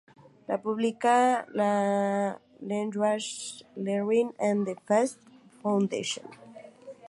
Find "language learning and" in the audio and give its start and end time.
2.71-4.65